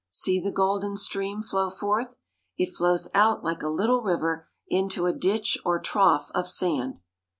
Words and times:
See 0.09 0.39
the 0.39 0.49
golden 0.51 0.97
stream 0.97 1.43
flow 1.43 1.69
forth. 1.69 2.17
It 2.57 2.73
flows 2.75 3.07
out 3.13 3.43
like 3.43 3.61
a 3.61 3.69
little 3.69 4.01
river 4.01 4.49
into 4.67 5.05
a 5.05 5.13
ditch 5.13 5.59
or 5.63 5.77
trough 5.79 6.31
of 6.33 6.49
sand. 6.49 7.01